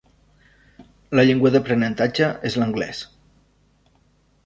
La 1.19 1.27
llengua 1.27 1.53
d'aprenentatge 1.57 2.33
és 2.51 2.59
l'anglès. 2.63 3.07